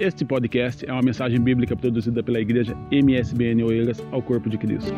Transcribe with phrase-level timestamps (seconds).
[0.00, 4.90] Este podcast é uma mensagem bíblica produzida pela igreja MSBN Oeiras ao Corpo de Cristo.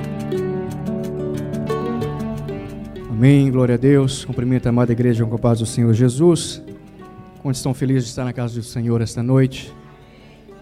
[3.10, 4.24] Amém, glória a Deus.
[4.24, 6.62] Cumprimento a amada igreja com a paz do Senhor Jesus.
[7.42, 9.74] Quantos estão felizes de estar na casa do Senhor esta noite?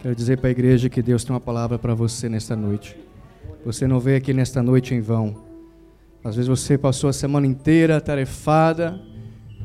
[0.00, 2.96] Quero dizer para a igreja que Deus tem uma palavra para você nesta noite.
[3.62, 5.36] Você não veio aqui nesta noite em vão.
[6.24, 8.98] Às vezes você passou a semana inteira tarefada,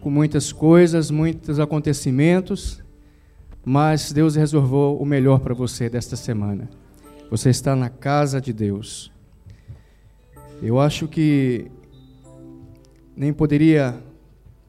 [0.01, 2.83] com muitas coisas, muitos acontecimentos,
[3.65, 6.69] mas Deus reservou o melhor para você desta semana.
[7.31, 9.11] Você está na casa de Deus.
[10.61, 11.71] Eu acho que
[13.17, 13.99] nem poderia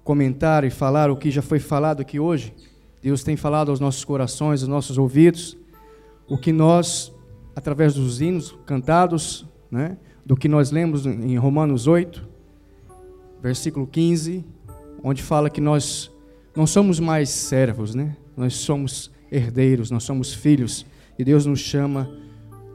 [0.02, 2.54] comentar e falar o que já foi falado aqui hoje.
[3.02, 5.58] Deus tem falado aos nossos corações, aos nossos ouvidos,
[6.26, 7.12] o que nós,
[7.54, 12.26] através dos hinos cantados, né, do que nós lemos em Romanos 8,
[13.42, 14.44] versículo 15,
[15.04, 16.10] onde fala que nós
[16.56, 18.16] não somos mais servos, né?
[18.36, 20.84] Nós somos herdeiros, nós somos filhos,
[21.18, 22.10] e Deus nos chama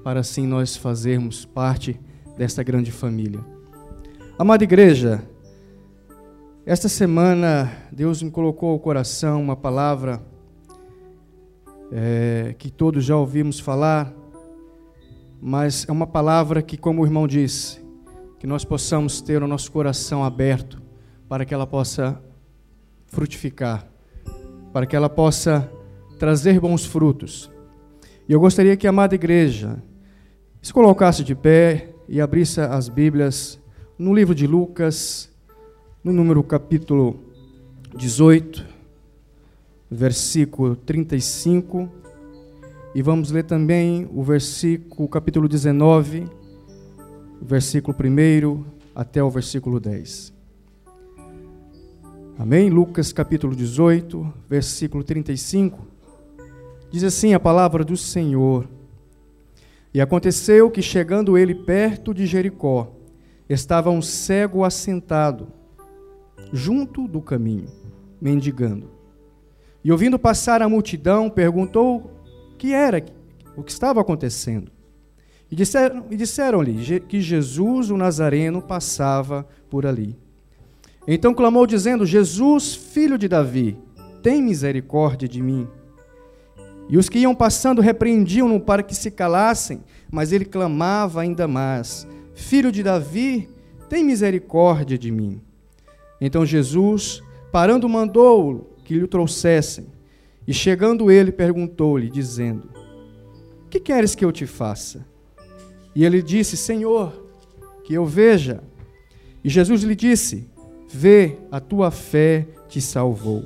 [0.03, 1.99] para assim nós fazermos parte
[2.37, 3.39] desta grande família.
[4.37, 5.23] Amada igreja,
[6.65, 10.21] esta semana Deus me colocou ao coração uma palavra
[11.91, 14.11] é, que todos já ouvimos falar,
[15.39, 17.81] mas é uma palavra que, como o irmão disse,
[18.39, 20.81] que nós possamos ter o nosso coração aberto
[21.29, 22.19] para que ela possa
[23.05, 23.90] frutificar
[24.71, 25.69] para que ela possa
[26.17, 27.51] trazer bons frutos.
[28.27, 29.81] E eu gostaria que a amada igreja
[30.61, 33.59] se colocasse de pé e abrisse as Bíblias
[33.97, 35.31] no livro de Lucas,
[36.03, 37.19] no número capítulo
[37.95, 38.65] 18,
[39.89, 41.89] versículo 35,
[42.93, 46.25] e vamos ler também o versículo, capítulo 19,
[47.41, 48.63] versículo 1
[48.95, 50.40] até o versículo 10.
[52.41, 52.71] Amém?
[52.71, 55.85] Lucas capítulo 18, versículo 35.
[56.89, 58.67] Diz assim a palavra do Senhor:
[59.93, 62.95] E aconteceu que, chegando ele perto de Jericó,
[63.47, 65.49] estava um cego assentado,
[66.51, 67.67] junto do caminho,
[68.19, 68.89] mendigando.
[69.83, 72.09] E ouvindo passar a multidão, perguntou
[72.57, 73.05] que era,
[73.55, 74.71] o que estava acontecendo.
[75.51, 76.63] E disseram-lhe disseram
[77.07, 80.17] que Jesus, o Nazareno, passava por ali.
[81.13, 83.77] Então clamou, dizendo: Jesus, filho de Davi,
[84.23, 85.67] tem misericórdia de mim.
[86.87, 92.07] E os que iam passando repreendiam-no para que se calassem, mas ele clamava ainda mais:
[92.33, 93.49] Filho de Davi,
[93.89, 95.41] tem misericórdia de mim.
[96.21, 99.87] Então Jesus, parando, mandou que lhe trouxessem.
[100.47, 102.69] E chegando ele, perguntou-lhe, dizendo:
[103.69, 105.05] Que queres que eu te faça?
[105.93, 107.27] E ele disse: Senhor,
[107.83, 108.63] que eu veja.
[109.43, 110.49] E Jesus lhe disse:
[110.93, 113.45] Vê, a tua fé te salvou.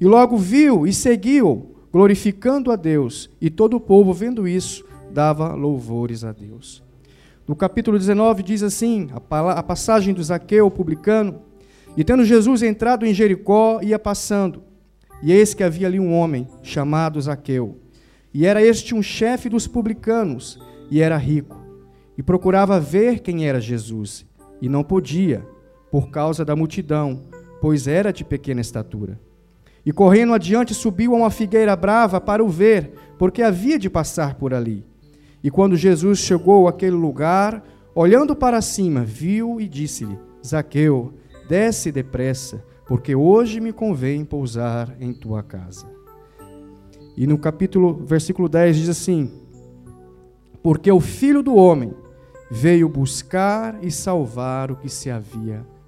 [0.00, 3.30] E logo viu e seguiu, glorificando a Deus.
[3.40, 6.82] E todo o povo, vendo isso, dava louvores a Deus.
[7.46, 11.42] No capítulo 19 diz assim: a passagem do Zaqueu, publicano.
[11.96, 14.62] E tendo Jesus entrado em Jericó, ia passando.
[15.22, 17.78] E eis que havia ali um homem chamado Zaqueu.
[18.32, 20.58] E era este um chefe dos publicanos,
[20.90, 21.60] e era rico.
[22.16, 24.24] E procurava ver quem era Jesus,
[24.62, 25.44] e não podia,
[25.90, 27.22] por causa da multidão,
[27.60, 29.18] pois era de pequena estatura.
[29.84, 34.34] E correndo adiante subiu a uma figueira brava para o ver, porque havia de passar
[34.34, 34.84] por ali.
[35.42, 37.64] E quando Jesus chegou àquele lugar,
[37.94, 41.14] olhando para cima, viu e disse-lhe: Zaqueu,
[41.48, 45.86] desce depressa, porque hoje me convém pousar em tua casa.
[47.16, 49.30] E no capítulo, versículo 10 diz assim:
[50.62, 51.94] Porque o filho do homem
[52.50, 55.79] veio buscar e salvar o que se havia perdido.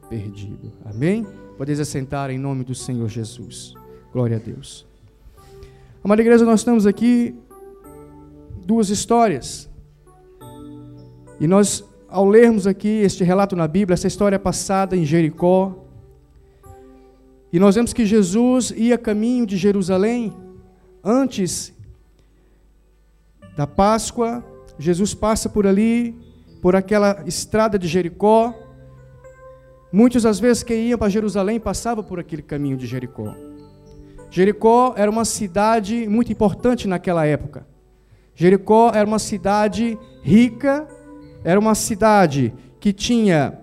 [0.84, 1.26] Amém?
[1.56, 3.74] Podeis assentar em nome do Senhor Jesus.
[4.12, 4.86] Glória a Deus.
[6.04, 7.34] Amada igreja, nós estamos aqui
[8.64, 9.70] duas histórias.
[11.40, 15.82] E nós, ao lermos aqui este relato na Bíblia, essa história passada em Jericó,
[17.52, 20.32] e nós vemos que Jesus ia caminho de Jerusalém
[21.04, 21.72] antes
[23.54, 24.42] da Páscoa.
[24.78, 26.16] Jesus passa por ali,
[26.62, 28.54] por aquela estrada de Jericó,
[29.92, 33.34] Muitos, às vezes, que iam para Jerusalém passavam por aquele caminho de Jericó.
[34.30, 37.66] Jericó era uma cidade muito importante naquela época.
[38.34, 40.88] Jericó era uma cidade rica,
[41.44, 43.58] era uma cidade que tinha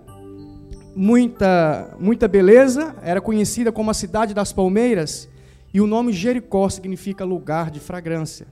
[0.96, 5.28] muita, muita beleza, era conhecida como a cidade das palmeiras,
[5.74, 8.46] e o nome Jericó significa lugar de fragrância.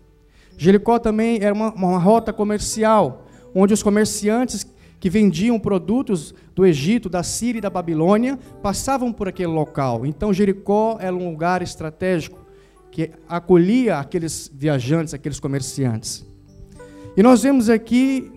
[0.58, 4.66] Jericó também era uma, uma rota comercial, onde os comerciantes
[5.00, 10.06] que vendiam produtos do Egito, da Síria e da Babilônia, passavam por aquele local.
[10.06, 12.46] Então Jericó era um lugar estratégico
[12.92, 16.26] que acolhia aqueles viajantes, aqueles comerciantes.
[17.16, 18.32] E nós vemos aqui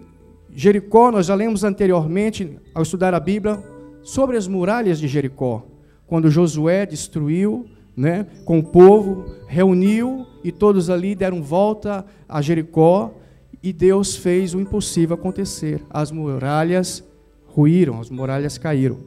[0.52, 3.62] Jericó, nós já lemos anteriormente, ao estudar a Bíblia,
[4.02, 5.64] sobre as muralhas de Jericó,
[6.06, 7.66] quando Josué destruiu
[7.96, 13.14] né, com o povo, reuniu e todos ali deram volta a Jericó
[13.62, 15.84] e Deus fez o impossível acontecer.
[15.90, 17.04] As muralhas
[17.46, 18.98] ruíram, as muralhas caíram.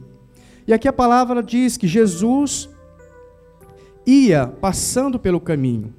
[0.66, 2.68] E aqui a palavra diz que Jesus
[4.06, 5.92] ia passando pelo caminho.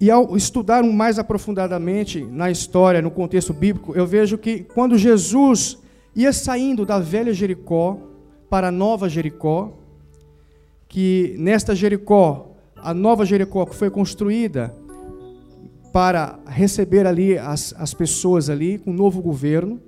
[0.00, 5.78] E ao estudar mais aprofundadamente na história, no contexto bíblico, eu vejo que quando Jesus
[6.14, 7.98] ia saindo da velha Jericó
[8.48, 9.72] para a nova Jericó,
[10.88, 14.74] que nesta Jericó, a nova Jericó que foi construída
[15.94, 19.80] para receber ali as, as pessoas ali, com um novo governo,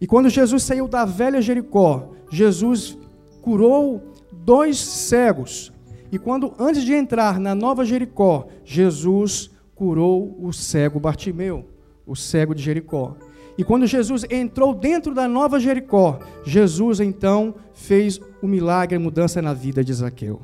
[0.00, 2.96] e quando Jesus saiu da velha Jericó, Jesus
[3.42, 5.72] curou dois cegos.
[6.12, 11.68] E quando, antes de entrar na nova Jericó, Jesus curou o cego Bartimeu,
[12.06, 13.16] o cego de Jericó.
[13.58, 19.42] E quando Jesus entrou dentro da nova Jericó, Jesus então fez o milagre, a mudança
[19.42, 20.42] na vida de Zaqueu.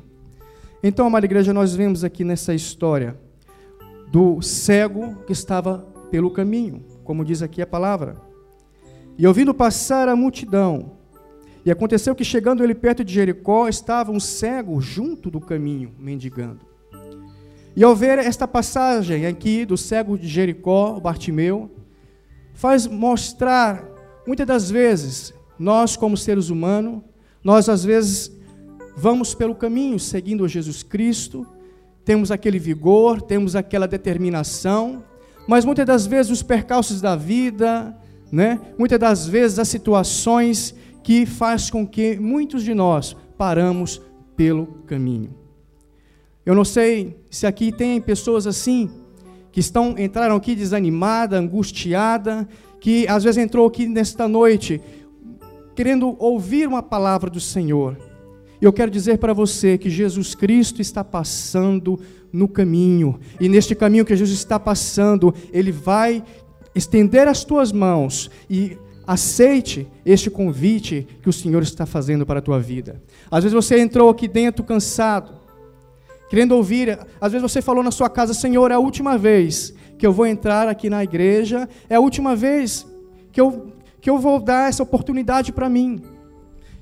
[0.83, 3.17] Então, amada igreja, nós vemos aqui nessa história
[4.11, 8.17] do cego que estava pelo caminho, como diz aqui a palavra.
[9.17, 10.97] E ouvindo passar a multidão,
[11.63, 16.59] e aconteceu que, chegando ele perto de Jericó, estava um cego junto do caminho, mendigando.
[17.75, 21.71] E ao ver esta passagem aqui do cego de Jericó, Bartimeu,
[22.53, 23.87] faz mostrar,
[24.27, 27.01] muitas das vezes, nós como seres humanos,
[27.43, 28.31] nós às vezes
[28.97, 31.47] vamos pelo caminho seguindo Jesus Cristo,
[32.03, 35.03] temos aquele vigor, temos aquela determinação,
[35.47, 37.95] mas muitas das vezes os percalços da vida,
[38.31, 38.59] né?
[38.77, 44.01] muitas das vezes as situações que faz com que muitos de nós paramos
[44.35, 45.35] pelo caminho.
[46.45, 48.89] Eu não sei se aqui tem pessoas assim
[49.51, 52.47] que estão entraram aqui desanimada, angustiada,
[52.79, 54.81] que às vezes entrou aqui nesta noite
[55.75, 57.97] querendo ouvir uma palavra do Senhor.
[58.61, 61.99] E eu quero dizer para você que Jesus Cristo está passando
[62.31, 66.23] no caminho, e neste caminho que Jesus está passando, ele vai
[66.73, 72.41] estender as tuas mãos e Aceite este convite que o Senhor está fazendo para a
[72.41, 73.01] tua vida.
[73.29, 75.33] Às vezes você entrou aqui dentro cansado,
[76.29, 76.99] querendo ouvir.
[77.19, 80.25] Às vezes você falou na sua casa: Senhor, é a última vez que eu vou
[80.25, 82.87] entrar aqui na igreja, é a última vez
[83.31, 86.01] que eu, que eu vou dar essa oportunidade para mim.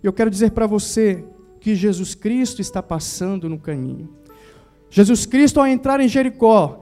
[0.04, 1.24] Eu quero dizer para você
[1.60, 4.10] que Jesus Cristo está passando no caminho.
[4.90, 6.82] Jesus Cristo, ao entrar em Jericó,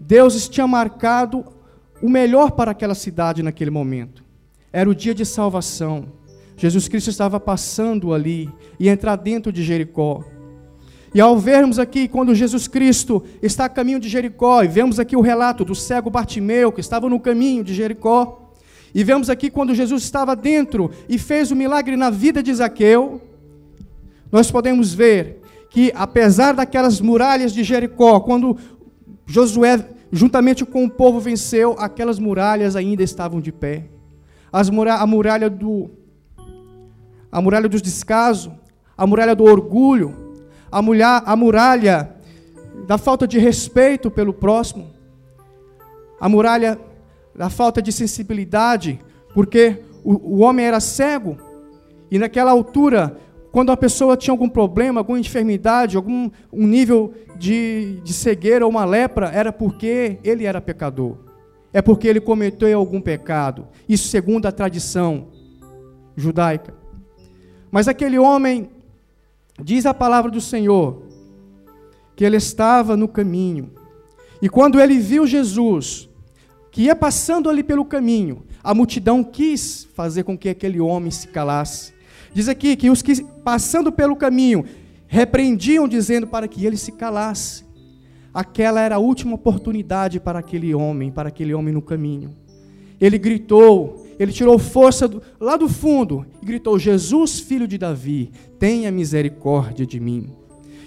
[0.00, 1.44] Deus tinha marcado
[2.02, 4.24] o melhor para aquela cidade naquele momento.
[4.72, 6.06] Era o dia de salvação.
[6.56, 10.24] Jesus Cristo estava passando ali e entrar dentro de Jericó.
[11.14, 15.16] E ao vermos aqui, quando Jesus Cristo está a caminho de Jericó, e vemos aqui
[15.16, 18.52] o relato do cego Bartimeu, que estava no caminho de Jericó,
[18.94, 23.22] e vemos aqui quando Jesus estava dentro e fez o milagre na vida de Zaqueu,
[24.30, 25.40] nós podemos ver
[25.70, 28.56] que, apesar daquelas muralhas de Jericó, quando
[29.26, 33.84] Josué, juntamente com o povo, venceu, aquelas muralhas ainda estavam de pé.
[34.50, 35.90] A muralha do
[37.30, 38.50] a muralha dos descasos,
[38.96, 40.34] a muralha do orgulho,
[40.72, 42.16] a, mulher, a muralha
[42.86, 44.90] da falta de respeito pelo próximo,
[46.18, 46.78] a muralha
[47.34, 48.98] da falta de sensibilidade,
[49.34, 51.36] porque o, o homem era cego
[52.10, 53.18] e naquela altura,
[53.50, 58.70] quando a pessoa tinha algum problema, alguma enfermidade, algum um nível de, de cegueira ou
[58.70, 61.28] uma lepra, era porque ele era pecador
[61.72, 63.68] é porque ele cometeu algum pecado.
[63.88, 65.28] Isso segundo a tradição
[66.16, 66.74] judaica.
[67.70, 68.70] Mas aquele homem,
[69.62, 71.02] diz a palavra do Senhor,
[72.16, 73.70] que ele estava no caminho.
[74.40, 76.08] E quando ele viu Jesus,
[76.70, 81.28] que ia passando ali pelo caminho, a multidão quis fazer com que aquele homem se
[81.28, 81.92] calasse.
[82.32, 84.64] Diz aqui que os que passando pelo caminho
[85.06, 87.68] repreendiam, dizendo para que ele se calasse
[88.32, 92.36] aquela era a última oportunidade para aquele homem, para aquele homem no caminho.
[93.00, 98.30] Ele gritou, ele tirou força do, lá do fundo e gritou: Jesus, filho de Davi,
[98.58, 100.30] tenha misericórdia de mim.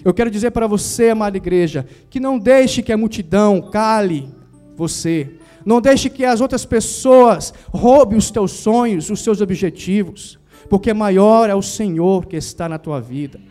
[0.04, 4.30] Eu quero dizer para você, amada igreja, que não deixe que a multidão cale
[4.76, 5.36] você.
[5.64, 10.40] Não deixe que as outras pessoas roubem os teus sonhos, os seus objetivos,
[10.72, 13.42] porque maior é o Senhor que está na tua vida.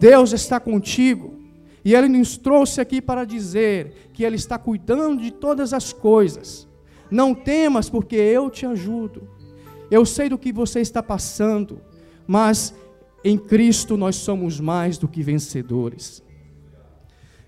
[0.00, 1.38] Deus está contigo.
[1.84, 6.66] E Ele nos trouxe aqui para dizer que Ele está cuidando de todas as coisas.
[7.08, 9.28] Não temas, porque eu te ajudo.
[9.92, 11.80] Eu sei do que você está passando,
[12.26, 12.74] mas
[13.22, 16.20] em Cristo nós somos mais do que vencedores.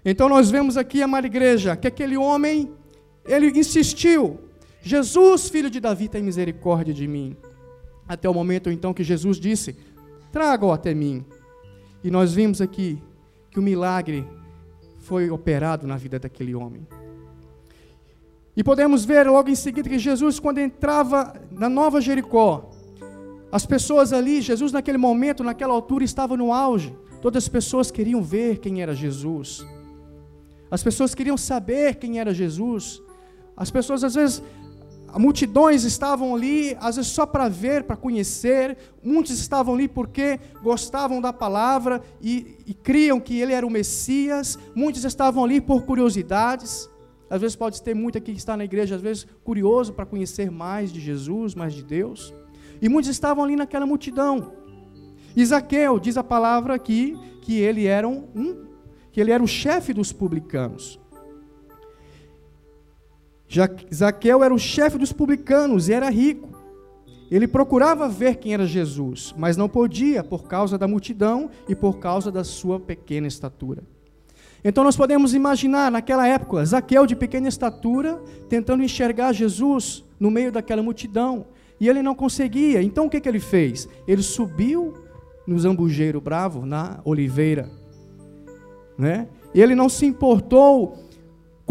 [0.05, 2.71] Então nós vemos aqui, amada igreja, que aquele homem,
[3.27, 4.39] ele insistiu:
[4.81, 7.37] Jesus, filho de Davi, tem misericórdia de mim.
[8.07, 9.77] Até o momento então que Jesus disse:
[10.31, 11.25] Traga-o até mim.
[12.03, 13.01] E nós vimos aqui
[13.51, 14.27] que o milagre
[14.99, 16.87] foi operado na vida daquele homem.
[18.57, 22.71] E podemos ver logo em seguida que Jesus, quando entrava na Nova Jericó,
[23.51, 26.95] as pessoas ali, Jesus naquele momento, naquela altura, estava no auge.
[27.21, 29.65] Todas as pessoas queriam ver quem era Jesus.
[30.71, 33.03] As pessoas queriam saber quem era Jesus.
[33.57, 34.43] As pessoas, às vezes,
[35.19, 38.77] multidões estavam ali, às vezes só para ver, para conhecer.
[39.03, 44.59] Muitos estavam ali porque gostavam da palavra e, e criam que ele era o Messias.
[44.75, 46.89] Muitos estavam ali por curiosidades.
[47.29, 50.51] Às vezes pode ter muito aqui que está na igreja, às vezes curioso para conhecer
[50.51, 52.33] mais de Jesus, mais de Deus.
[52.81, 54.53] E muitos estavam ali naquela multidão.
[55.35, 58.67] Isaqueu diz a palavra aqui que ele era um,
[59.11, 61.02] que ele era o chefe dos publicanos.
[63.93, 66.49] Zaqueu era o chefe dos publicanos e era rico.
[67.31, 71.99] Ele procurava ver quem era Jesus, mas não podia por causa da multidão e por
[71.99, 73.83] causa da sua pequena estatura.
[74.65, 80.53] Então nós podemos imaginar naquela época Zaqueu de pequena estatura tentando enxergar Jesus no meio
[80.53, 81.47] daquela multidão
[81.81, 82.83] e ele não conseguia.
[82.83, 83.89] Então o que, que ele fez?
[84.07, 84.95] Ele subiu
[85.47, 87.69] no zambujeiro bravo, na oliveira,
[88.97, 89.27] né?
[89.55, 91.02] Ele não se importou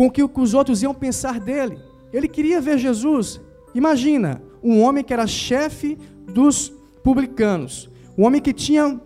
[0.02, 1.78] com o que os outros iam pensar dele.
[2.12, 3.40] Ele queria ver Jesus.
[3.76, 9.00] Imagina, um homem que era chefe dos publicanos, um homem que tinha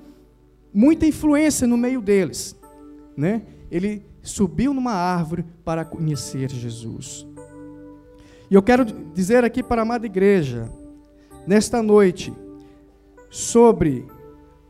[0.74, 2.56] muita influência no meio deles,
[3.16, 3.42] né?
[3.70, 7.28] ele subiu numa árvore para conhecer Jesus.
[8.50, 10.72] E eu quero dizer aqui para a amada igreja,
[11.46, 12.34] nesta noite,
[13.30, 14.06] sobre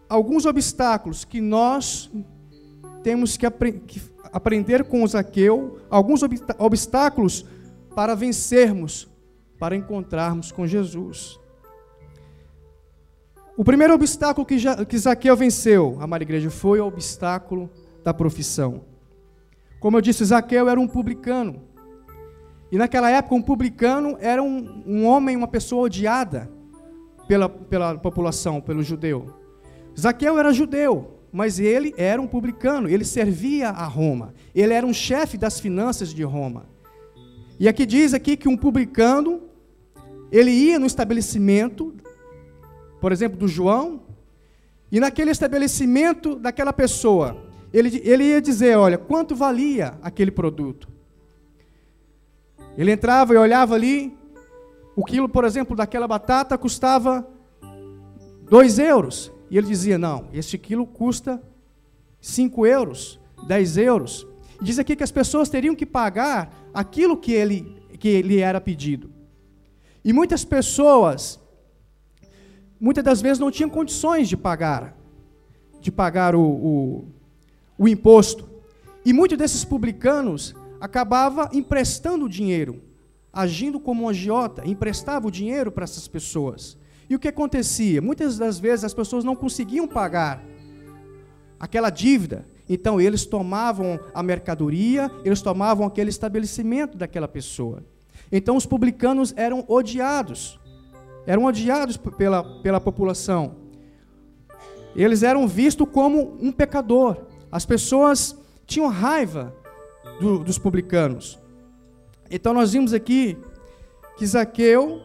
[0.10, 2.12] alguns obstáculos que nós
[3.06, 4.02] temos que, apre que
[4.34, 6.22] aprender com o Zaqueu, alguns
[6.58, 7.46] obstáculos
[7.96, 9.08] para vencermos,
[9.60, 11.40] para encontrarmos com Jesus.
[13.56, 14.58] O primeiro obstáculo que,
[14.88, 17.70] que Zaqueu venceu, amada igreja, foi o obstáculo
[18.04, 18.86] da profissão.
[19.80, 21.62] Como eu disse, Zaqueu era um publicano.
[22.72, 26.50] E naquela época, um publicano era um, um homem, uma pessoa odiada
[27.28, 29.32] pela, pela população, pelo judeu.
[29.96, 34.34] Zaqueu era judeu, mas ele era um publicano, ele servia a Roma.
[34.56, 36.66] Ele era um chefe das finanças de Roma.
[37.60, 39.42] E aqui diz aqui que um publicano,
[40.32, 41.94] ele ia no estabelecimento,
[43.02, 44.04] por exemplo, do João,
[44.90, 47.36] e naquele estabelecimento daquela pessoa,
[47.74, 50.88] ele, ele ia dizer: olha, quanto valia aquele produto?
[52.78, 54.18] Ele entrava e olhava ali,
[54.96, 57.28] o quilo, por exemplo, daquela batata custava
[58.50, 59.35] 2 euros.
[59.56, 61.42] E ele dizia: não, este quilo custa
[62.20, 64.28] 5 euros, 10 euros.
[64.62, 69.10] Diz aqui que as pessoas teriam que pagar aquilo que ele, que lhe era pedido.
[70.04, 71.40] E muitas pessoas,
[72.78, 74.94] muitas das vezes, não tinham condições de pagar,
[75.80, 77.06] de pagar o, o
[77.78, 78.50] o imposto.
[79.06, 82.82] E muitos desses publicanos acabava emprestando dinheiro,
[83.32, 86.78] agindo como um agiota, emprestava o dinheiro para essas pessoas.
[87.10, 88.02] E o que acontecia?
[88.02, 90.44] Muitas das vezes as pessoas não conseguiam pagar
[91.60, 97.84] aquela dívida, então eles tomavam a mercadoria, eles tomavam aquele estabelecimento daquela pessoa.
[98.32, 100.60] Então os publicanos eram odiados,
[101.28, 103.56] eram odiados pela, pela população.
[104.96, 107.18] Eles eram vistos como um pecador.
[107.52, 108.36] As pessoas
[108.66, 109.54] tinham raiva
[110.20, 111.40] do, dos publicanos.
[112.32, 113.38] Então nós vimos aqui
[114.18, 115.02] que Zaqueu,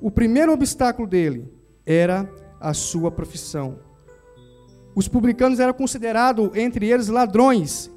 [0.00, 1.52] o primeiro obstáculo dele
[1.84, 3.78] era a sua profissão.
[4.94, 7.90] Os publicanos eram considerados, entre eles, ladrões.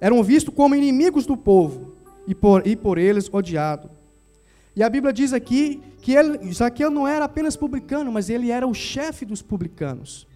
[0.00, 3.90] Eram vistos como inimigos do povo e por, e por eles odiados.
[4.74, 8.66] E a Bíblia diz aqui que ele, Zaqueu não era apenas publicano, mas ele era
[8.66, 10.26] o chefe dos publicanos.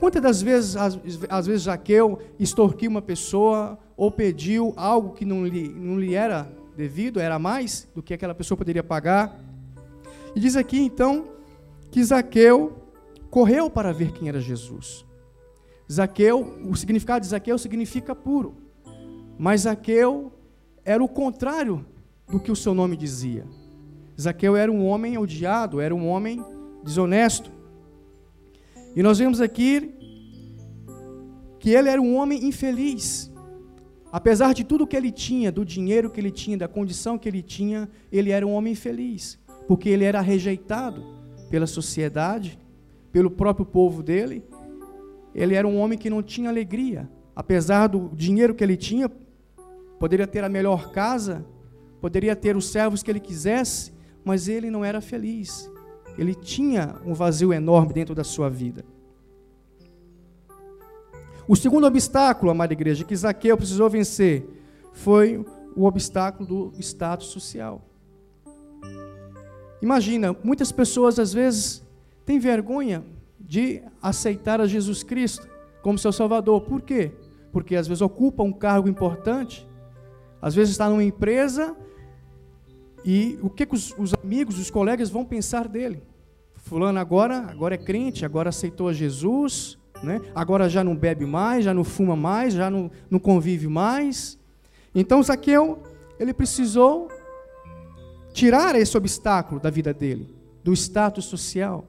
[0.00, 5.68] Muitas das vezes, às, vezes, Jaqueu extorquiu uma pessoa ou pediu algo que não lhe,
[5.68, 9.40] não lhe era devido, era mais do que aquela pessoa poderia pagar.
[10.36, 11.28] E diz aqui então
[11.90, 12.76] que Zaqueu
[13.30, 15.06] correu para ver quem era Jesus.
[15.90, 18.54] Zaqueu, o significado de Zaqueu significa puro.
[19.38, 20.30] Mas Zaqueu
[20.84, 21.86] era o contrário
[22.28, 23.46] do que o seu nome dizia.
[24.20, 26.44] Zaqueu era um homem odiado, era um homem
[26.84, 27.50] desonesto.
[28.94, 29.94] E nós vemos aqui
[31.58, 33.32] que ele era um homem infeliz.
[34.12, 37.42] Apesar de tudo que ele tinha, do dinheiro que ele tinha, da condição que ele
[37.42, 41.02] tinha, ele era um homem infeliz, porque ele era rejeitado
[41.50, 42.58] pela sociedade,
[43.12, 44.44] pelo próprio povo dele.
[45.34, 49.10] Ele era um homem que não tinha alegria apesar do dinheiro que ele tinha,
[50.00, 51.44] poderia ter a melhor casa,
[52.00, 53.92] poderia ter os servos que ele quisesse,
[54.24, 55.70] mas ele não era feliz.
[56.16, 58.86] Ele tinha um vazio enorme dentro da sua vida.
[61.46, 64.48] O segundo obstáculo, amada igreja, que Zaqueu precisou vencer
[64.94, 65.44] foi
[65.76, 67.82] o obstáculo do status social.
[69.80, 71.84] Imagina, muitas pessoas às vezes
[72.24, 73.04] têm vergonha
[73.38, 75.48] de aceitar a Jesus Cristo
[75.82, 76.62] como seu Salvador.
[76.62, 77.12] Por quê?
[77.52, 79.66] Porque às vezes ocupa um cargo importante,
[80.40, 81.76] às vezes está numa empresa
[83.04, 86.02] e o que, que os, os amigos, os colegas vão pensar dele?
[86.56, 90.20] Fulano agora, agora é crente, agora aceitou a Jesus, né?
[90.34, 94.36] agora já não bebe mais, já não fuma mais, já não, não convive mais.
[94.92, 95.78] Então Zaqueu,
[96.18, 97.08] ele precisou
[98.36, 100.28] tirar esse obstáculo da vida dele,
[100.62, 101.86] do status social.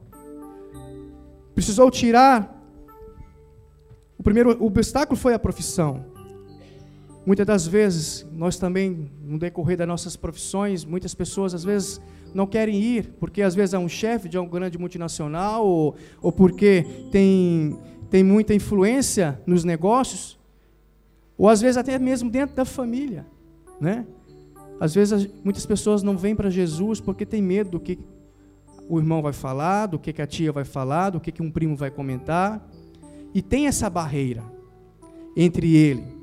[1.53, 2.55] Precisou tirar.
[4.17, 6.05] O primeiro obstáculo foi a profissão.
[7.25, 11.99] Muitas das vezes, nós também, no decorrer das nossas profissões, muitas pessoas às vezes
[12.33, 16.31] não querem ir, porque às vezes é um chefe de uma grande multinacional, ou, ou
[16.31, 17.77] porque tem,
[18.09, 20.39] tem muita influência nos negócios,
[21.37, 23.25] ou às vezes até mesmo dentro da família,
[23.81, 24.05] né?
[24.79, 27.99] Às vezes muitas pessoas não vêm para Jesus porque tem medo do que
[28.89, 31.91] o irmão vai falar, do que a tia vai falar, do que um primo vai
[31.91, 32.65] comentar.
[33.33, 34.43] E tem essa barreira
[35.35, 36.17] entre ele.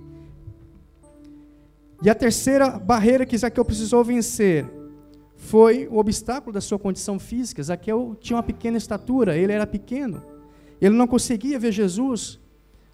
[2.03, 4.67] E a terceira barreira que Zaqueu precisou vencer
[5.37, 7.63] foi o obstáculo da sua condição física.
[7.63, 10.23] Zaqueu tinha uma pequena estatura, ele era pequeno.
[10.81, 12.41] Ele não conseguia ver Jesus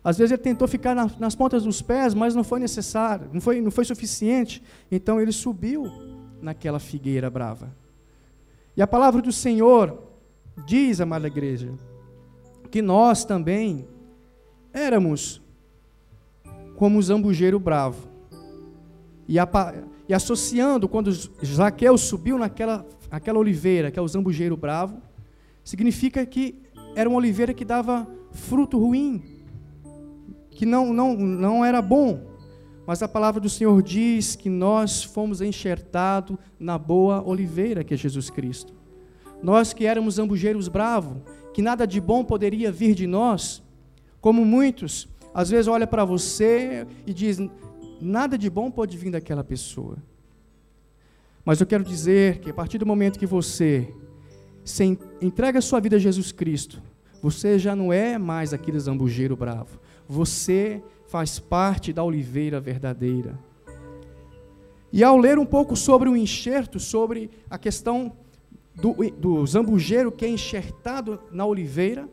[0.03, 3.41] às vezes ele tentou ficar na, nas pontas dos pés, mas não foi necessário, não
[3.41, 4.63] foi, não foi suficiente.
[4.91, 5.87] Então ele subiu
[6.41, 7.75] naquela figueira brava.
[8.77, 10.03] E a palavra do Senhor
[10.67, 11.73] diz, amada igreja,
[12.71, 13.87] que nós também
[14.73, 15.43] éramos
[16.77, 18.09] como o zambujeiro bravo.
[19.29, 19.49] E, a,
[20.09, 25.03] e associando, quando Zaqueu subiu naquela aquela oliveira, que é o zambujeiro bravo,
[25.65, 26.63] significa que
[26.95, 29.40] era uma oliveira que dava fruto ruim,
[30.61, 32.21] que não, não, não era bom.
[32.87, 37.97] Mas a palavra do Senhor diz que nós fomos enxertados na boa oliveira, que é
[37.97, 38.75] Jesus Cristo.
[39.43, 41.23] Nós que éramos ambujeiros bravos,
[41.55, 43.63] que nada de bom poderia vir de nós,
[44.21, 47.39] como muitos, às vezes olha para você e diz:
[47.99, 49.97] nada de bom pode vir daquela pessoa.
[51.43, 53.95] Mas eu quero dizer que a partir do momento que você
[54.63, 54.85] se
[55.23, 56.83] entrega a sua vida a Jesus Cristo,
[57.23, 59.81] você já não é mais aquele zambujeiro bravo.
[60.11, 63.39] Você faz parte da oliveira verdadeira.
[64.93, 68.17] E ao ler um pouco sobre o enxerto, sobre a questão
[68.75, 72.09] do, do zambujeiro que é enxertado na oliveira,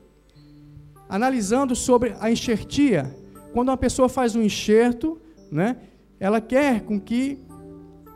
[1.10, 3.18] analisando sobre a enxertia,
[3.52, 5.20] quando uma pessoa faz um enxerto,
[5.52, 5.78] né,
[6.20, 7.40] ela quer com que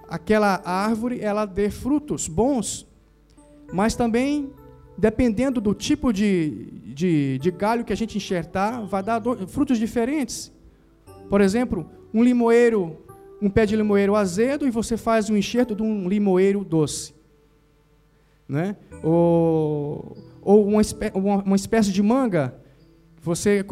[0.07, 2.87] aquela árvore ela dê frutos bons,
[3.73, 4.53] mas também
[5.01, 9.79] dependendo do tipo de, de, de galho que a gente enxertar, vai dar do, frutos
[9.79, 10.51] diferentes.
[11.27, 12.97] Por exemplo, um limoeiro,
[13.41, 17.15] um pé de limoeiro azedo e você faz um enxerto de um limoeiro doce.
[18.47, 18.75] Né?
[19.01, 22.53] Ou, ou uma, espé uma, uma espécie de manga,
[23.23, 23.65] você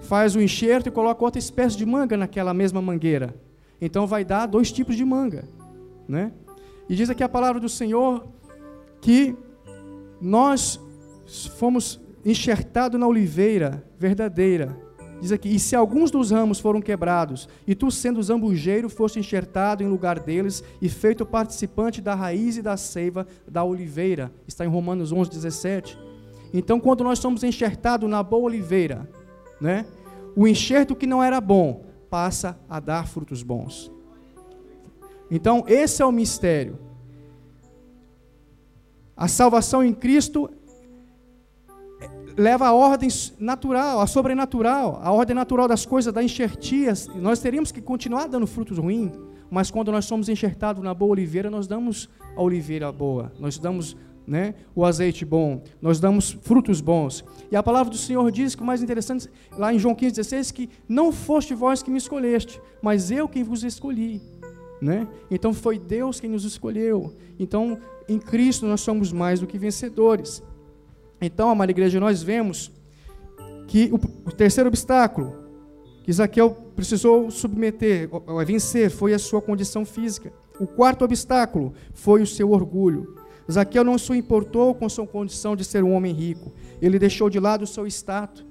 [0.00, 3.34] faz o enxerto e coloca outra espécie de manga naquela mesma mangueira.
[3.82, 5.44] Então vai dar dois tipos de manga.
[6.08, 6.32] Né?
[6.88, 8.26] E diz aqui a palavra do Senhor
[9.02, 9.36] que
[10.20, 10.80] nós
[11.56, 14.76] fomos enxertados na oliveira verdadeira.
[15.20, 19.82] Diz aqui: E se alguns dos ramos foram quebrados, e tu, sendo zambujeiro, foste enxertado
[19.82, 24.32] em lugar deles e feito participante da raiz e da seiva da oliveira.
[24.48, 25.98] Está em Romanos 11, 17.
[26.52, 29.08] Então, quando nós somos enxertados na boa oliveira,
[29.60, 29.84] né,
[30.34, 33.92] o enxerto que não era bom passa a dar frutos bons.
[35.30, 36.78] Então, esse é o mistério.
[39.20, 40.48] A salvação em Cristo
[42.34, 46.94] leva a ordem natural, a sobrenatural, a ordem natural das coisas, da enxertia.
[47.16, 49.12] Nós teríamos que continuar dando frutos ruins,
[49.50, 53.94] mas quando nós somos enxertados na boa oliveira, nós damos a oliveira boa, nós damos
[54.26, 57.22] né, o azeite bom, nós damos frutos bons.
[57.52, 59.28] E a palavra do Senhor diz que o mais interessante,
[59.58, 63.42] lá em João 15, 16, que não foste vós que me escolheste, mas eu quem
[63.42, 64.39] vos escolhi.
[64.80, 65.06] Né?
[65.30, 67.14] Então foi Deus quem nos escolheu.
[67.38, 70.42] Então em Cristo nós somos mais do que vencedores.
[71.20, 72.72] Então, amada igreja, nós vemos
[73.68, 75.32] que o, terceiro obstáculo
[76.02, 80.32] que Zaqueu precisou submeter, ou, vencer, foi a sua condição física.
[80.58, 83.16] O quarto obstáculo foi o seu orgulho.
[83.50, 86.52] Zaqueu não se importou com sua condição de ser um homem rico.
[86.80, 88.44] Ele deixou de lado o seu status.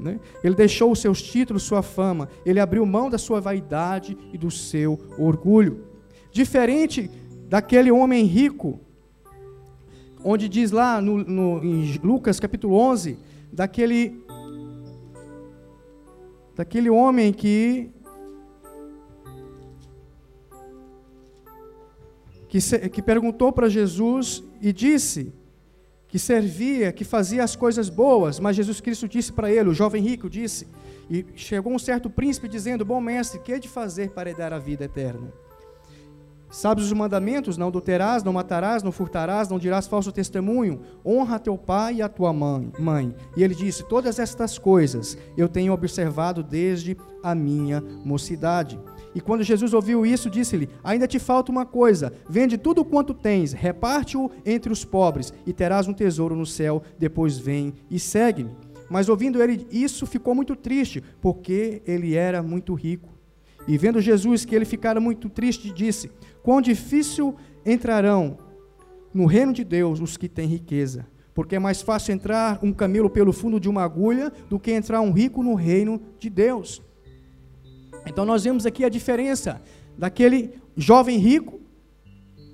[0.00, 0.18] Né?
[0.42, 2.28] Ele deixou os seus títulos, sua fama.
[2.44, 5.84] Ele abriu mão da sua vaidade e do seu orgulho.
[6.32, 7.10] Diferente
[7.48, 8.80] daquele homem rico,
[10.24, 13.18] onde diz lá no, no, em Lucas capítulo 11,
[13.52, 14.24] daquele,
[16.54, 17.90] daquele homem que,
[22.48, 25.32] que, perguntou para Jesus e disse
[26.10, 30.02] que servia, que fazia as coisas boas, mas Jesus Cristo disse para ele, o jovem
[30.02, 30.66] rico disse,
[31.10, 34.60] e chegou um certo príncipe dizendo: Bom mestre, que é de fazer para herdar a
[34.60, 35.32] vida eterna?
[36.48, 37.56] Sabes os mandamentos?
[37.56, 42.08] Não adulterás, não matarás, não furtarás, não dirás falso testemunho, honra teu pai e a
[42.08, 42.72] tua mãe.
[42.78, 43.14] mãe.
[43.36, 48.78] E ele disse: Todas estas coisas eu tenho observado desde a minha mocidade.
[49.14, 53.52] E quando Jesus ouviu isso, disse-lhe: Ainda te falta uma coisa: vende tudo quanto tens,
[53.52, 56.82] reparte-o entre os pobres, e terás um tesouro no céu.
[56.98, 58.50] Depois vem e segue-me.
[58.88, 63.08] Mas ouvindo ele isso, ficou muito triste, porque ele era muito rico.
[63.66, 66.10] E vendo Jesus que ele ficara muito triste, disse:
[66.42, 68.38] Quão difícil entrarão
[69.12, 71.06] no reino de Deus os que têm riqueza.
[71.34, 75.00] Porque é mais fácil entrar um camelo pelo fundo de uma agulha do que entrar
[75.00, 76.82] um rico no reino de Deus.
[78.06, 79.60] Então nós vemos aqui a diferença
[79.96, 81.60] daquele jovem rico,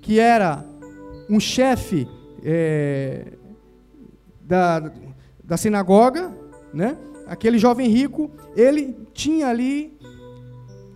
[0.01, 0.65] que era
[1.29, 2.07] um chefe
[2.43, 3.33] é,
[4.41, 4.91] da,
[5.43, 6.35] da sinagoga,
[6.73, 6.97] né?
[7.27, 9.97] aquele jovem rico, ele tinha ali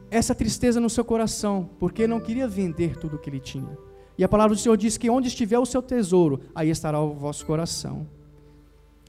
[0.09, 3.77] essa tristeza no seu coração, porque não queria vender tudo o que ele tinha.
[4.17, 7.13] E a palavra do Senhor diz que onde estiver o seu tesouro, aí estará o
[7.13, 8.07] vosso coração.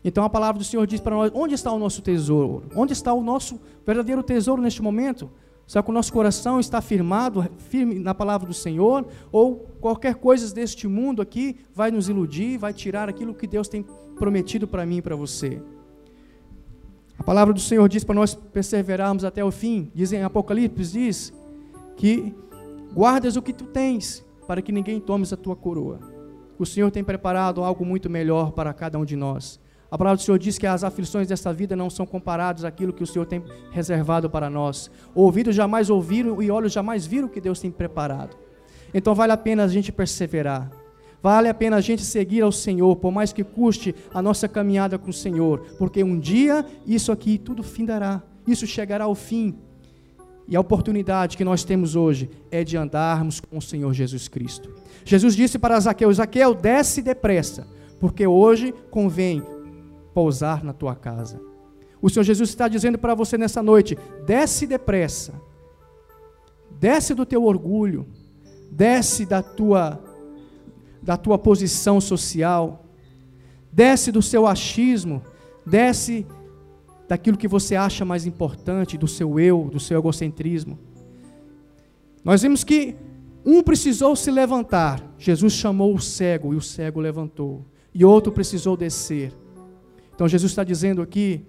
[0.05, 2.65] Então a palavra do Senhor diz para nós: onde está o nosso tesouro?
[2.75, 5.31] Onde está o nosso verdadeiro tesouro neste momento?
[5.67, 9.07] Será que o nosso coração está firmado, firme na palavra do Senhor?
[9.31, 13.85] Ou qualquer coisa deste mundo aqui vai nos iludir, vai tirar aquilo que Deus tem
[14.17, 15.63] prometido para mim e para você?
[17.19, 19.91] A palavra do Senhor diz para nós perseverarmos até o fim.
[19.95, 21.33] Diz em Apocalipse, diz
[21.97, 22.35] que
[22.93, 26.01] guardas o que tu tens, para que ninguém tome a tua coroa.
[26.59, 29.61] O Senhor tem preparado algo muito melhor para cada um de nós.
[29.93, 33.03] A palavra do Senhor diz que as aflições desta vida não são comparadas àquilo que
[33.03, 34.91] o Senhor tem reservado para nós.
[35.15, 38.35] Ouvidos jamais ouviram e olhos jamais viram o que Deus tem preparado.
[38.95, 40.71] Então vale a pena a gente perseverar.
[41.23, 44.99] Vale a pena a gente seguir ao Senhor, por mais que custe a nossa caminhada
[44.99, 49.55] com o Senhor, porque um dia isso aqui tudo findará, isso chegará ao fim.
[50.49, 54.71] E a oportunidade que nós temos hoje é de andarmos com o Senhor Jesus Cristo.
[55.05, 57.67] Jesus disse para Zaqueu: Zaqueu, desce depressa,
[58.01, 59.43] porque hoje convém
[60.13, 61.41] pousar na tua casa.
[62.01, 63.97] O Senhor Jesus está dizendo para você nessa noite:
[64.27, 65.35] desce depressa,
[66.81, 68.07] desce do teu orgulho,
[68.71, 70.03] desce da tua,
[71.01, 72.85] da tua posição social,
[73.71, 75.23] desce do seu achismo,
[75.65, 76.27] desce
[77.09, 80.79] daquilo que você acha mais importante, do seu eu, do seu egocentrismo.
[82.25, 82.97] Nós vimos que
[83.45, 88.77] um precisou se levantar, Jesus chamou o cego e o cego levantou, e outro precisou
[88.77, 89.33] descer.
[90.23, 91.45] Então Jesus está dizendo aqui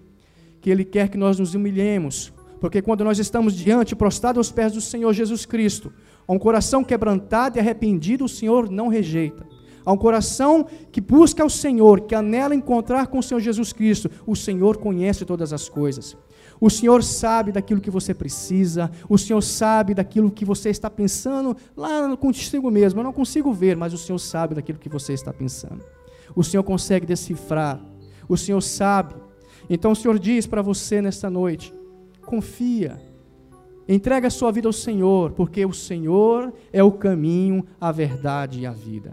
[0.60, 4.74] que Ele quer que nós nos humilhemos, porque quando nós estamos diante, prostrados aos pés
[4.74, 5.94] do Senhor Jesus Cristo,
[6.28, 9.46] a um coração quebrantado e arrependido, o Senhor não rejeita.
[9.86, 14.10] A um coração que busca o Senhor, que anela encontrar com o Senhor Jesus Cristo,
[14.26, 16.18] o Senhor conhece todas as coisas.
[16.60, 21.56] O Senhor sabe daquilo que você precisa, o Senhor sabe daquilo que você está pensando
[21.78, 23.02] lá contigo mesmo.
[23.02, 25.86] Eu não consigo ver, mas o Senhor sabe daquilo que você está pensando.
[26.36, 27.93] O Senhor consegue decifrar
[28.28, 29.16] o Senhor sabe.
[29.70, 31.74] Então o Senhor diz para você nesta noite:
[32.26, 33.02] confia.
[33.88, 38.66] Entrega a sua vida ao Senhor, porque o Senhor é o caminho, a verdade e
[38.66, 39.12] a vida.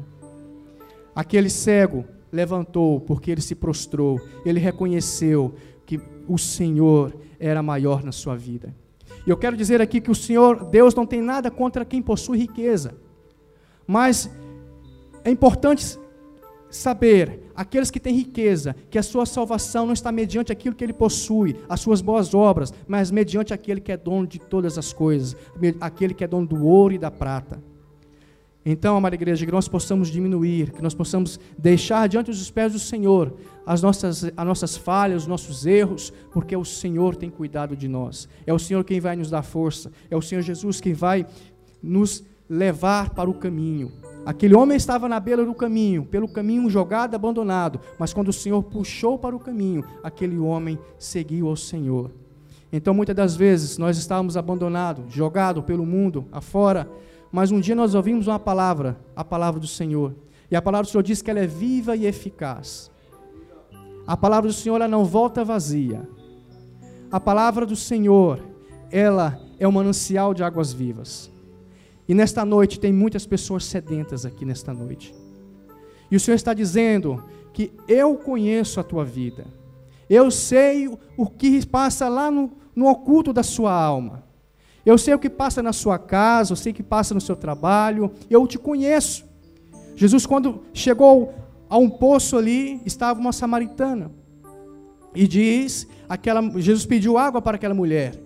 [1.15, 8.13] Aquele cego levantou porque ele se prostrou, ele reconheceu que o Senhor era maior na
[8.13, 8.73] sua vida.
[9.27, 12.39] E eu quero dizer aqui que o Senhor, Deus não tem nada contra quem possui
[12.39, 12.97] riqueza,
[13.87, 14.31] mas
[15.25, 15.99] é importante
[16.71, 20.95] saber, aqueles que têm riqueza, que a sua salvação não está mediante aquilo que ele
[20.95, 25.37] possui, as suas boas obras, mas mediante aquele que é dono de todas as coisas,
[25.79, 27.63] aquele que é dono do ouro e da prata.
[28.65, 32.79] Então, amada igreja, que nós possamos diminuir, que nós possamos deixar diante dos pés do
[32.79, 33.35] Senhor
[33.67, 38.27] as nossas, as nossas falhas, os nossos erros, porque o Senhor tem cuidado de nós.
[38.47, 41.27] É o Senhor quem vai nos dar força, é o Senhor Jesus quem vai
[41.83, 43.93] nos levar para o caminho.
[44.25, 48.63] Aquele homem estava na beira do caminho, pelo caminho jogado, abandonado, mas quando o Senhor
[48.63, 52.11] puxou para o caminho, aquele homem seguiu ao Senhor.
[52.73, 56.89] Então, muitas das vezes, nós estávamos abandonados, jogados pelo mundo afora,
[57.33, 60.15] mas um dia nós ouvimos uma palavra, a palavra do Senhor.
[60.51, 62.91] E a palavra do Senhor diz que ela é viva e eficaz.
[64.07, 66.09] A palavra do Senhor ela não volta vazia.
[67.11, 68.41] a palavra do Senhor,
[68.91, 71.31] ela é um manancial de águas vivas.
[72.11, 75.15] E nesta noite tem muitas pessoas sedentas aqui nesta noite.
[76.11, 79.47] E o Senhor está dizendo que eu conheço a tua vida.
[80.09, 84.25] Eu sei o que passa lá no, no oculto da sua alma.
[84.85, 87.37] Eu sei o que passa na sua casa, eu sei o que passa no seu
[87.37, 88.11] trabalho.
[88.29, 89.25] Eu te conheço.
[89.95, 91.33] Jesus, quando chegou
[91.69, 94.11] a um poço ali, estava uma samaritana.
[95.15, 98.21] E diz, aquela, Jesus pediu água para aquela mulher.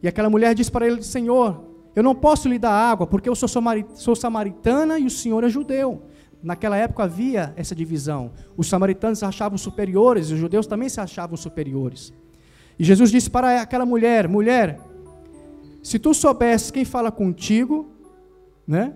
[0.00, 1.67] E aquela mulher disse para ele: Senhor,
[1.98, 3.48] eu não posso lhe dar água, porque eu sou,
[3.96, 6.04] sou samaritana e o Senhor é judeu.
[6.40, 8.30] Naquela época havia essa divisão.
[8.56, 12.12] Os samaritanos se achavam superiores e os judeus também se achavam superiores.
[12.78, 14.78] E Jesus disse para aquela mulher: Mulher,
[15.82, 17.90] se tu soubesses quem fala contigo,
[18.64, 18.94] né?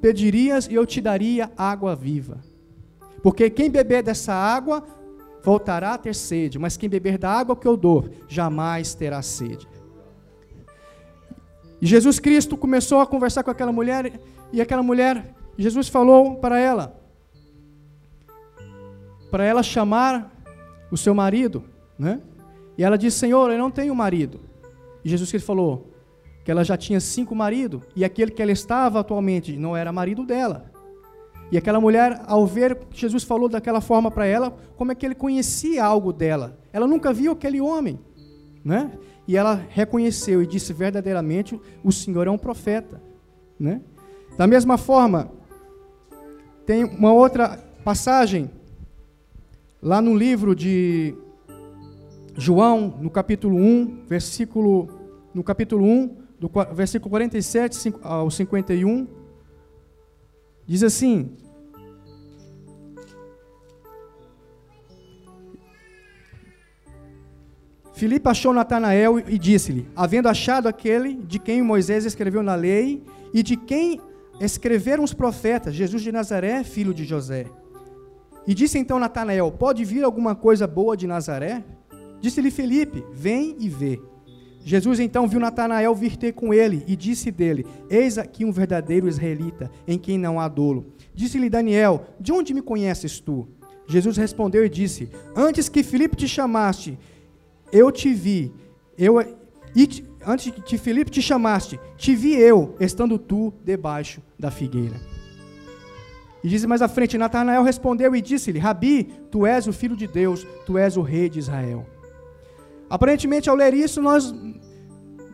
[0.00, 2.40] Pedirias e eu te daria água viva.
[3.22, 4.82] Porque quem beber dessa água
[5.44, 9.68] voltará a ter sede, mas quem beber da água que eu dou jamais terá sede.
[11.82, 14.12] E Jesus Cristo começou a conversar com aquela mulher
[14.52, 16.96] e aquela mulher, Jesus falou para ela,
[19.32, 20.32] para ela chamar
[20.92, 21.64] o seu marido,
[21.98, 22.20] né?
[22.78, 24.38] E ela disse: Senhor, eu não tenho marido.
[25.04, 25.90] E Jesus Cristo falou
[26.44, 30.24] que ela já tinha cinco maridos e aquele que ela estava atualmente não era marido
[30.24, 30.70] dela.
[31.50, 35.04] E aquela mulher, ao ver que Jesus falou daquela forma para ela, como é que
[35.04, 36.56] ele conhecia algo dela?
[36.72, 37.98] Ela nunca viu aquele homem,
[38.64, 38.92] né?
[39.32, 43.02] E ela reconheceu e disse verdadeiramente: o Senhor é um profeta,
[43.58, 43.80] né?
[44.36, 45.32] Da mesma forma,
[46.66, 48.50] tem uma outra passagem
[49.80, 51.14] lá no livro de
[52.36, 54.90] João, no capítulo 1, versículo
[55.32, 59.08] no capítulo 1, do versículo 47 ao 51,
[60.66, 61.38] diz assim:
[68.02, 73.00] Filipe achou Natanael e disse-lhe: Havendo achado aquele de quem Moisés escreveu na lei
[73.32, 74.00] e de quem
[74.40, 77.46] escreveram os profetas, Jesus de Nazaré, filho de José.
[78.44, 81.62] E disse então Natanael: Pode vir alguma coisa boa de Nazaré?
[82.20, 84.00] Disse-lhe Filipe: Vem e vê.
[84.64, 89.06] Jesus então viu Natanael vir ter com ele e disse dele: Eis aqui um verdadeiro
[89.06, 90.92] israelita, em quem não há dolo.
[91.14, 93.46] Disse-lhe Daniel: De onde me conheces tu?
[93.86, 96.98] Jesus respondeu e disse: Antes que Filipe te chamaste,
[97.72, 98.52] eu te vi,
[98.98, 99.20] eu,
[99.74, 105.00] e antes que Filipe te chamaste, te vi eu, estando tu debaixo da figueira.
[106.44, 110.06] E diz mais à frente, Natanael respondeu e disse-lhe, Rabi, tu és o filho de
[110.06, 111.86] Deus, tu és o rei de Israel.
[112.90, 114.34] Aparentemente, ao ler isso, nós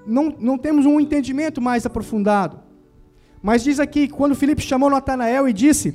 [0.06, 2.60] não, não temos um entendimento mais aprofundado.
[3.42, 5.94] Mas diz aqui, quando Filipe chamou Natanael e disse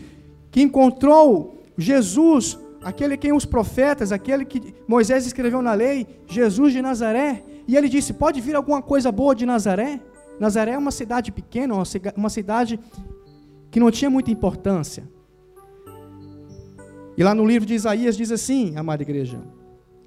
[0.49, 6.81] que encontrou Jesus aquele quem os profetas, aquele que Moisés escreveu na lei, Jesus de
[6.81, 9.99] Nazaré, e ele disse: Pode vir alguma coisa boa de Nazaré?
[10.39, 11.73] Nazaré é uma cidade pequena,
[12.15, 12.79] uma cidade
[13.69, 15.03] que não tinha muita importância.
[17.15, 19.39] E lá no livro de Isaías diz assim, amada igreja,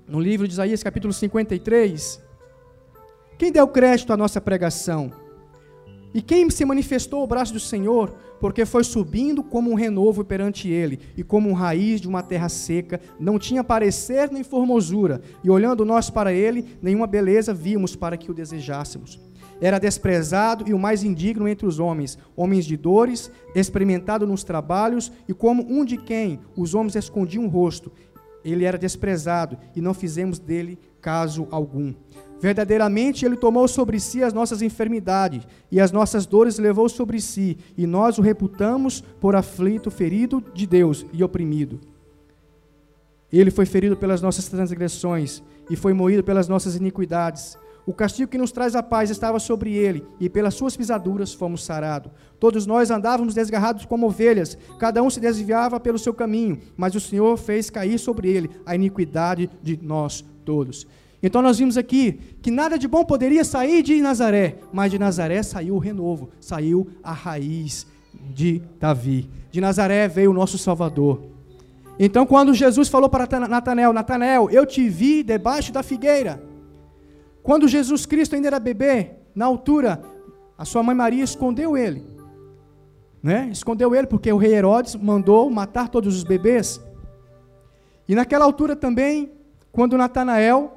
[0.08, 2.20] no livro de Isaías, capítulo 53,
[3.38, 5.12] quem deu crédito à nossa pregação?
[6.14, 8.14] E quem se manifestou o braço do Senhor?
[8.40, 12.48] Porque foi subindo como um renovo perante ele, e como um raiz de uma terra
[12.48, 18.16] seca, não tinha parecer nem formosura, e olhando nós para ele, nenhuma beleza vimos para
[18.16, 19.18] que o desejássemos.
[19.60, 25.10] Era desprezado e o mais indigno entre os homens, homens de dores, experimentado nos trabalhos,
[25.26, 27.90] e como um de quem os homens escondiam o rosto.
[28.44, 31.94] Ele era desprezado, e não fizemos dele caso algum.
[32.40, 37.56] Verdadeiramente ele tomou sobre si as nossas enfermidades e as nossas dores levou sobre si,
[37.76, 41.80] e nós o reputamos por aflito, ferido de Deus e oprimido.
[43.32, 47.58] Ele foi ferido pelas nossas transgressões e foi moído pelas nossas iniquidades.
[47.86, 51.64] O castigo que nos traz a paz estava sobre ele, e pelas suas pisaduras fomos
[51.64, 52.10] sarados.
[52.38, 57.00] Todos nós andávamos desgarrados como ovelhas, cada um se desviava pelo seu caminho, mas o
[57.00, 60.84] Senhor fez cair sobre ele a iniquidade de nós todos.
[61.22, 65.42] Então nós vimos aqui que nada de bom poderia sair de Nazaré, mas de Nazaré
[65.42, 67.86] saiu o renovo, saiu a raiz
[68.34, 69.28] de Davi.
[69.50, 71.22] De Nazaré veio o nosso Salvador.
[71.98, 76.42] Então quando Jesus falou para Natanael, Natanael, eu te vi debaixo da figueira.
[77.42, 80.02] Quando Jesus Cristo ainda era bebê, na altura,
[80.58, 82.04] a sua mãe Maria escondeu ele.
[83.22, 83.48] Né?
[83.52, 86.80] Escondeu ele porque o rei Herodes mandou matar todos os bebês.
[88.08, 89.30] E naquela altura também,
[89.72, 90.75] quando Natanael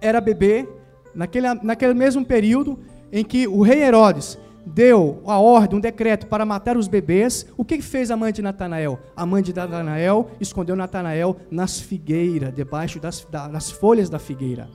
[0.00, 0.66] era bebê,
[1.14, 2.78] naquele, naquele mesmo período
[3.12, 7.64] em que o rei Herodes deu a ordem, um decreto para matar os bebês, o
[7.64, 8.98] que fez a mãe de Natanael?
[9.16, 14.68] A mãe de Natanael escondeu Natanael nas figueiras, debaixo das, das folhas da figueira.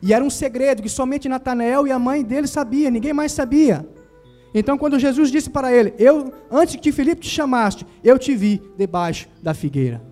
[0.00, 3.86] E era um segredo que somente Natanael e a mãe dele sabia, ninguém mais sabia.
[4.54, 8.60] Então, quando Jesus disse para ele: Eu, antes que Filipe te chamaste, eu te vi
[8.76, 10.02] debaixo da figueira.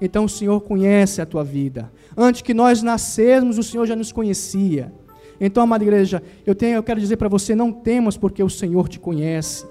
[0.00, 1.90] Então, o Senhor conhece a tua vida.
[2.20, 4.92] Antes que nós nascermos, o Senhor já nos conhecia.
[5.40, 8.88] Então, amada igreja, eu, tenho, eu quero dizer para você: não temas, porque o Senhor
[8.88, 9.64] te conhece.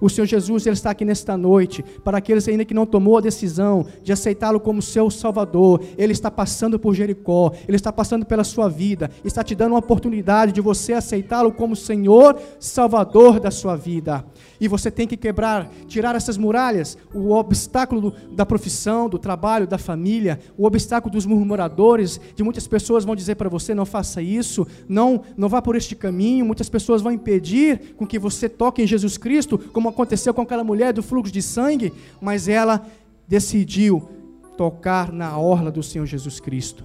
[0.00, 3.20] O Senhor Jesus ele está aqui nesta noite para aqueles ainda que não tomou a
[3.20, 5.82] decisão de aceitá-lo como seu Salvador.
[5.96, 9.78] Ele está passando por Jericó, ele está passando pela sua vida, está te dando uma
[9.78, 14.24] oportunidade de você aceitá-lo como Senhor, Salvador da sua vida.
[14.60, 19.66] E você tem que quebrar, tirar essas muralhas, o obstáculo do, da profissão, do trabalho,
[19.66, 24.22] da família, o obstáculo dos murmuradores, de muitas pessoas vão dizer para você: não faça
[24.22, 26.46] isso, não, não vá por este caminho.
[26.46, 30.64] Muitas pessoas vão impedir com que você toque em Jesus Cristo, como aconteceu com aquela
[30.64, 32.86] mulher do fluxo de sangue, mas ela
[33.26, 34.08] decidiu
[34.56, 36.84] tocar na orla do Senhor Jesus Cristo.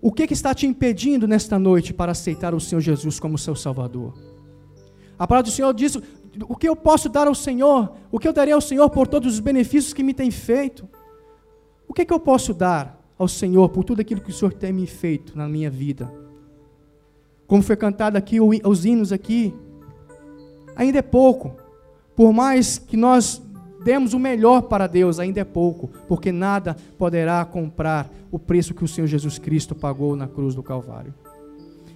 [0.00, 3.56] O que, que está te impedindo nesta noite para aceitar o Senhor Jesus como seu
[3.56, 4.14] Salvador?
[5.18, 5.96] A palavra do Senhor diz:
[6.48, 7.92] o que eu posso dar ao Senhor?
[8.10, 10.88] O que eu darei ao Senhor por todos os benefícios que me tem feito?
[11.88, 14.72] O que, que eu posso dar ao Senhor por tudo aquilo que o Senhor tem
[14.72, 16.12] me feito na minha vida?
[17.46, 19.54] Como foi cantado aqui, os hinos aqui,
[20.76, 21.56] ainda é pouco.
[22.16, 23.42] Por mais que nós
[23.84, 28.84] demos o melhor para Deus, ainda é pouco, porque nada poderá comprar o preço que
[28.84, 31.14] o Senhor Jesus Cristo pagou na cruz do Calvário.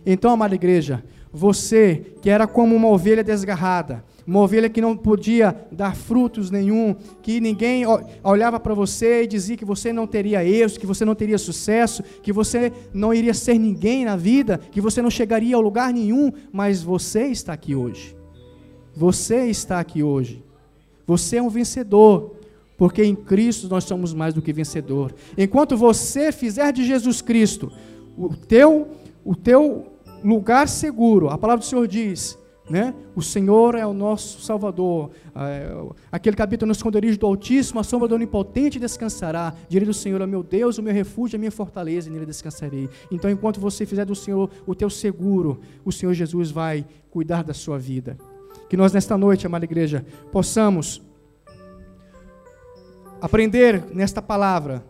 [0.04, 5.56] Então, amada igreja, você que era como uma ovelha desgarrada, uma ovelha que não podia
[5.72, 7.84] dar frutos nenhum, que ninguém
[8.22, 12.02] olhava para você e dizia que você não teria êxito, que você não teria sucesso,
[12.22, 16.30] que você não iria ser ninguém na vida, que você não chegaria a lugar nenhum,
[16.52, 18.17] mas você está aqui hoje.
[18.98, 20.42] Você está aqui hoje.
[21.06, 22.34] Você é um vencedor,
[22.76, 25.14] porque em Cristo nós somos mais do que vencedor.
[25.36, 27.70] Enquanto você fizer de Jesus Cristo
[28.16, 28.88] o teu
[29.24, 29.86] o teu
[30.24, 31.28] lugar seguro.
[31.28, 32.36] A palavra do Senhor diz,
[32.68, 32.92] né?
[33.14, 35.12] O Senhor é o nosso Salvador.
[35.32, 35.72] É,
[36.10, 39.54] aquele que habita no esconderijo do Altíssimo, a sombra do Onipotente descansará.
[39.68, 42.88] Direi do Senhor, é meu Deus, o meu refúgio, a minha fortaleza, e nele descansarei.
[43.12, 47.54] Então, enquanto você fizer do Senhor o teu seguro, o Senhor Jesus vai cuidar da
[47.54, 48.18] sua vida.
[48.68, 51.02] Que nós, nesta noite, amada igreja, possamos
[53.20, 54.84] aprender nesta palavra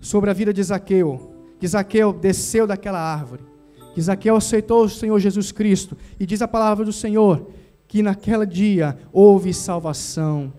[0.00, 1.34] sobre a vida de Zaqueu.
[1.58, 3.50] Que Zaqueu desceu daquela árvore
[3.94, 7.50] que Zaqueu aceitou o Senhor Jesus Cristo, e diz a palavra do Senhor
[7.86, 10.52] que naquele dia houve salvação.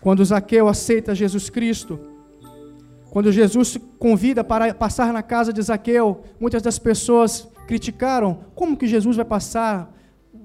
[0.00, 1.98] Quando Zaqueu aceita Jesus Cristo,
[3.10, 8.86] quando Jesus convida para passar na casa de Zaqueu, muitas das pessoas criticaram: como que
[8.86, 9.92] Jesus vai passar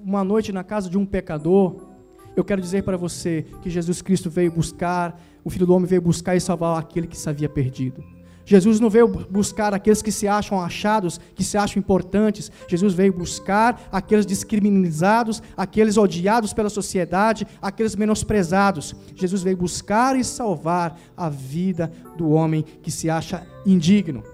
[0.04, 1.88] uma noite na casa de um pecador?
[2.36, 6.02] Eu quero dizer para você que Jesus Cristo veio buscar, o Filho do Homem veio
[6.02, 8.02] buscar e salvar aquele que se havia perdido.
[8.44, 12.50] Jesus não veio buscar aqueles que se acham achados, que se acham importantes.
[12.66, 18.96] Jesus veio buscar aqueles discriminados, aqueles odiados pela sociedade, aqueles menosprezados.
[19.14, 24.24] Jesus veio buscar e salvar a vida do homem que se acha indigno.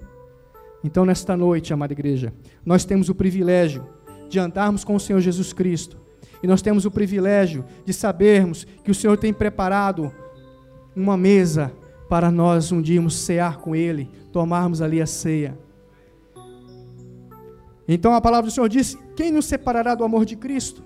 [0.83, 2.33] Então, nesta noite, amada igreja,
[2.65, 3.87] nós temos o privilégio
[4.29, 5.99] de andarmos com o Senhor Jesus Cristo.
[6.43, 10.13] E nós temos o privilégio de sabermos que o Senhor tem preparado
[10.95, 11.73] uma mesa
[12.09, 15.59] para nós um dia cear com Ele, tomarmos ali a ceia.
[17.89, 20.83] Então a palavra do Senhor diz: quem nos separará do amor de Cristo?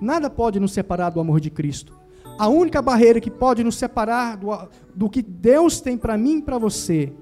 [0.00, 1.96] Nada pode nos separar do amor de Cristo.
[2.38, 4.48] A única barreira que pode nos separar do,
[4.94, 7.12] do que Deus tem para mim e para você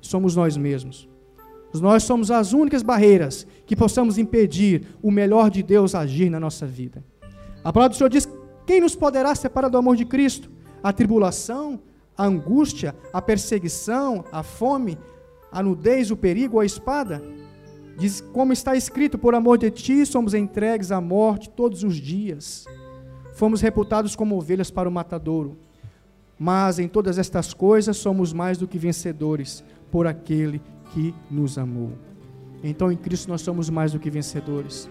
[0.00, 1.08] somos nós mesmos.
[1.74, 6.66] Nós somos as únicas barreiras que possamos impedir o melhor de Deus agir na nossa
[6.66, 7.04] vida.
[7.62, 8.28] A palavra do Senhor diz:
[8.66, 10.50] quem nos poderá separar do amor de Cristo?
[10.82, 11.80] A tribulação,
[12.16, 14.98] a angústia, a perseguição, a fome,
[15.52, 17.22] a nudez, o perigo, a espada?
[17.98, 22.64] Diz, como está escrito, por amor de ti somos entregues à morte todos os dias.
[23.34, 25.58] Fomos reputados como ovelhas para o matadouro.
[26.38, 30.62] Mas em todas estas coisas somos mais do que vencedores por aquele
[30.92, 31.92] que nos amou.
[32.62, 34.88] Então em Cristo nós somos mais do que vencedores.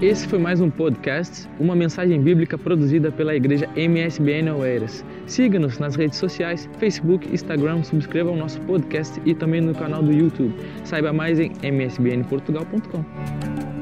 [0.00, 5.04] Esse foi mais um podcast, uma mensagem bíblica produzida pela igreja MSBN Oeiras.
[5.26, 10.12] Siga-nos nas redes sociais, Facebook, Instagram, subscreva o nosso podcast e também no canal do
[10.12, 10.54] YouTube.
[10.84, 13.77] Saiba mais em msbnportugal.com.